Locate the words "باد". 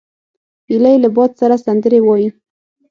1.15-1.31